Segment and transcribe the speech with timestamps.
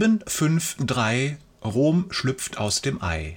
[0.00, 3.36] 753 Rom schlüpft aus dem Ei.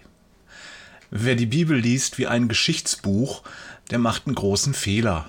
[1.11, 3.43] Wer die Bibel liest wie ein Geschichtsbuch,
[3.91, 5.27] der macht einen großen Fehler.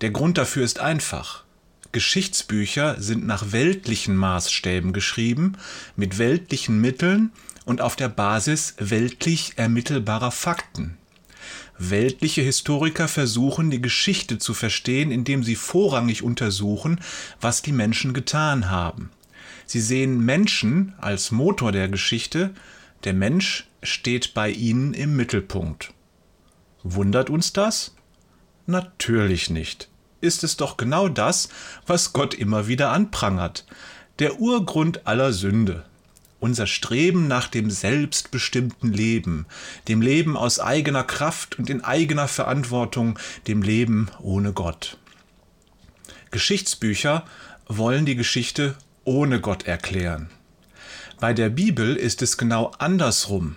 [0.00, 1.44] Der Grund dafür ist einfach.
[1.92, 5.52] Geschichtsbücher sind nach weltlichen Maßstäben geschrieben,
[5.94, 7.30] mit weltlichen Mitteln
[7.64, 10.98] und auf der Basis weltlich ermittelbarer Fakten.
[11.78, 17.00] Weltliche Historiker versuchen, die Geschichte zu verstehen, indem sie vorrangig untersuchen,
[17.40, 19.10] was die Menschen getan haben.
[19.72, 22.50] Sie sehen Menschen als Motor der Geschichte,
[23.04, 25.94] der Mensch steht bei ihnen im Mittelpunkt.
[26.82, 27.94] Wundert uns das?
[28.66, 29.88] Natürlich nicht.
[30.20, 31.48] Ist es doch genau das,
[31.86, 33.64] was Gott immer wieder anprangert,
[34.18, 35.86] der Urgrund aller Sünde
[36.38, 39.46] unser Streben nach dem selbstbestimmten Leben,
[39.88, 44.98] dem Leben aus eigener Kraft und in eigener Verantwortung, dem Leben ohne Gott.
[46.30, 47.24] Geschichtsbücher
[47.68, 50.30] wollen die Geschichte ohne Gott erklären.
[51.20, 53.56] Bei der Bibel ist es genau andersrum.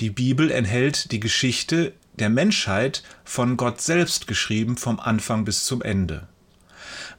[0.00, 5.82] Die Bibel enthält die Geschichte der Menschheit von Gott selbst geschrieben vom Anfang bis zum
[5.82, 6.28] Ende.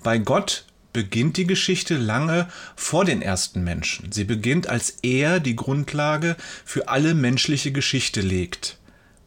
[0.04, 4.12] Bei Gott beginnt die Geschichte lange vor den ersten Menschen.
[4.12, 8.78] Sie beginnt, als er die Grundlage für alle menschliche Geschichte legt.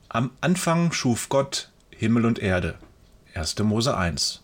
[0.09, 2.77] Am Anfang schuf Gott Himmel und Erde.
[3.35, 3.59] 1.
[3.59, 4.43] Mose 1.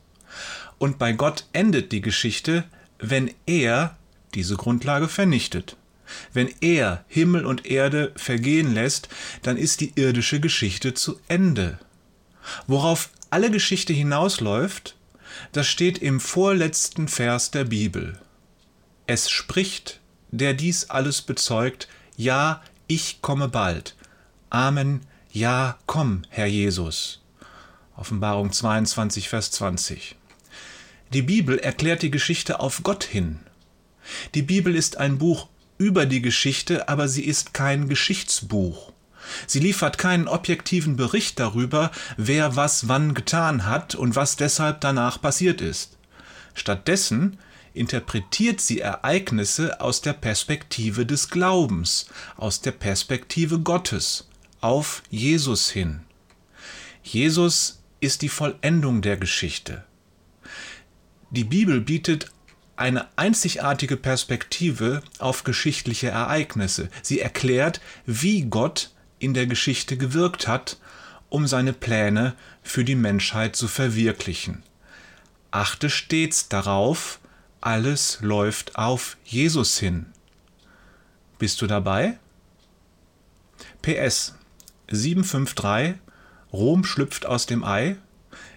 [0.78, 2.64] Und bei Gott endet die Geschichte,
[2.98, 3.96] wenn er
[4.34, 5.76] diese Grundlage vernichtet.
[6.32, 9.08] Wenn er Himmel und Erde vergehen lässt,
[9.42, 11.78] dann ist die irdische Geschichte zu Ende.
[12.66, 14.96] Worauf alle Geschichte hinausläuft,
[15.52, 18.18] das steht im vorletzten Vers der Bibel.
[19.06, 23.96] Es spricht, der dies alles bezeugt, ja, ich komme bald.
[24.50, 27.22] Amen, ja, komm, Herr Jesus.
[27.96, 30.16] Offenbarung 22, Vers 20.
[31.12, 33.40] Die Bibel erklärt die Geschichte auf Gott hin.
[34.34, 38.92] Die Bibel ist ein Buch über die Geschichte, aber sie ist kein Geschichtsbuch.
[39.46, 45.20] Sie liefert keinen objektiven Bericht darüber, wer was wann getan hat und was deshalb danach
[45.20, 45.98] passiert ist.
[46.54, 47.38] Stattdessen
[47.74, 52.06] interpretiert sie Ereignisse aus der Perspektive des Glaubens,
[52.38, 54.28] aus der Perspektive Gottes,
[54.62, 56.00] auf Jesus hin.
[57.02, 59.84] Jesus ist die Vollendung der Geschichte.
[61.32, 62.30] Die Bibel bietet
[62.76, 66.90] eine einzigartige Perspektive auf geschichtliche Ereignisse.
[67.00, 70.76] Sie erklärt, wie Gott in der Geschichte gewirkt hat,
[71.30, 74.62] um seine Pläne für die Menschheit zu verwirklichen.
[75.50, 77.18] Achte stets darauf,
[77.62, 80.04] alles läuft auf Jesus hin.
[81.38, 82.18] Bist du dabei?
[83.80, 84.34] PS
[84.90, 85.94] 753
[86.52, 87.96] Rom schlüpft aus dem Ei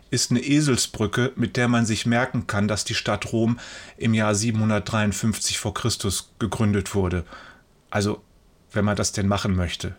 [0.09, 3.59] ist eine Eselsbrücke, mit der man sich merken kann, dass die Stadt Rom
[3.97, 7.25] im Jahr 753 vor Christus gegründet wurde.
[7.89, 8.21] Also,
[8.71, 9.95] wenn man das denn machen möchte.